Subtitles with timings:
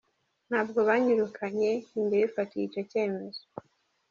[0.49, 3.43] Ntabwo banyirukanye ninjye wifatiye icyo cyemezo.